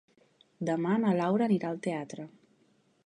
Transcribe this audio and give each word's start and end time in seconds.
Demà 0.69 0.95
na 1.03 1.13
Laura 1.19 1.47
anirà 1.49 1.69
al 1.73 1.79
teatre. 1.89 2.27